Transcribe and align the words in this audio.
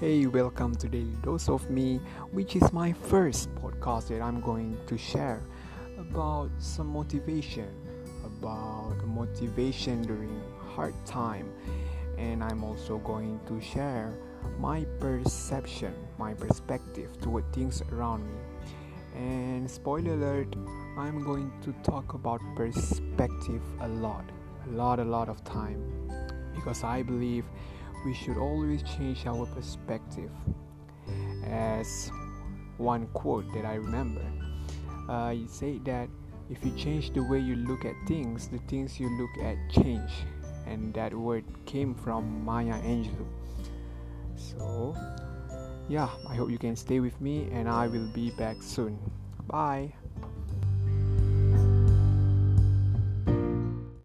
Hey, 0.00 0.26
welcome 0.26 0.76
to 0.76 0.88
Daily 0.88 1.16
Dose 1.24 1.48
of 1.48 1.68
Me, 1.70 2.00
which 2.30 2.54
is 2.54 2.72
my 2.72 2.92
first 2.92 3.52
podcast 3.56 4.06
that 4.10 4.22
I'm 4.22 4.40
going 4.40 4.78
to 4.86 4.96
share 4.96 5.42
about 5.98 6.50
some 6.60 6.86
motivation, 6.86 7.68
about 8.24 8.94
motivation 9.08 10.02
during 10.02 10.40
hard 10.56 10.94
time, 11.04 11.52
and 12.16 12.44
I'm 12.44 12.62
also 12.62 12.98
going 12.98 13.40
to 13.48 13.60
share 13.60 14.14
my 14.60 14.84
perception, 15.00 15.92
my 16.16 16.32
perspective 16.32 17.20
toward 17.20 17.52
things 17.52 17.82
around 17.90 18.24
me. 18.24 18.38
And 19.16 19.68
spoiler 19.68 20.12
alert, 20.12 20.54
I'm 20.96 21.24
going 21.24 21.50
to 21.62 21.72
talk 21.82 22.14
about 22.14 22.40
perspective 22.54 23.62
a 23.80 23.88
lot, 23.88 24.24
a 24.64 24.70
lot, 24.76 25.00
a 25.00 25.04
lot 25.04 25.28
of 25.28 25.42
time, 25.42 25.82
because 26.54 26.84
I 26.84 27.02
believe 27.02 27.44
we 28.04 28.14
should 28.14 28.36
always 28.36 28.82
change 28.82 29.26
our 29.26 29.46
perspective. 29.46 30.30
As 31.44 32.10
one 32.76 33.06
quote 33.08 33.52
that 33.54 33.64
I 33.64 33.74
remember, 33.74 34.24
uh, 35.08 35.30
you 35.30 35.48
say 35.48 35.78
that 35.84 36.08
if 36.50 36.64
you 36.64 36.72
change 36.76 37.12
the 37.12 37.22
way 37.22 37.38
you 37.38 37.56
look 37.56 37.84
at 37.84 37.94
things, 38.06 38.48
the 38.48 38.58
things 38.68 38.98
you 38.98 39.08
look 39.18 39.44
at 39.44 39.56
change. 39.70 40.10
And 40.66 40.92
that 40.94 41.14
word 41.14 41.44
came 41.64 41.94
from 41.94 42.44
Maya 42.44 42.80
Angelou. 42.82 43.26
So, 44.36 44.94
yeah, 45.88 46.08
I 46.28 46.34
hope 46.34 46.50
you 46.50 46.58
can 46.58 46.76
stay 46.76 47.00
with 47.00 47.18
me 47.20 47.48
and 47.52 47.68
I 47.68 47.86
will 47.86 48.06
be 48.12 48.30
back 48.32 48.62
soon. 48.62 48.98
Bye. 49.46 49.92